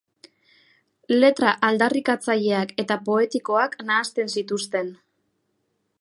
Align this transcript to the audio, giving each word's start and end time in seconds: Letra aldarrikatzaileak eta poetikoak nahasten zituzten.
Letra 1.15 1.51
aldarrikatzaileak 1.67 2.73
eta 2.85 2.99
poetikoak 3.11 3.77
nahasten 3.91 4.37
zituzten. 4.39 4.95